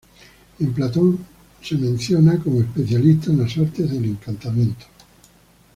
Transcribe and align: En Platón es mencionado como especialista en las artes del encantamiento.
En 0.59 0.71
Platón 0.73 1.19
es 1.61 1.73
mencionado 1.79 2.43
como 2.45 2.61
especialista 2.61 3.29
en 3.31 3.37
las 3.43 3.55
artes 3.55 3.91
del 3.91 4.05
encantamiento. 4.05 4.85